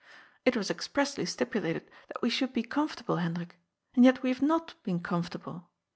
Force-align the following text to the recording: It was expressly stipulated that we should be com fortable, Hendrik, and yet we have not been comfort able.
It 0.45 0.57
was 0.57 0.71
expressly 0.71 1.27
stipulated 1.27 1.87
that 2.07 2.23
we 2.23 2.31
should 2.31 2.53
be 2.53 2.63
com 2.63 2.89
fortable, 2.89 3.21
Hendrik, 3.21 3.59
and 3.93 4.03
yet 4.03 4.23
we 4.23 4.29
have 4.29 4.41
not 4.41 4.73
been 4.81 4.99
comfort 4.99 5.35
able. 5.35 5.69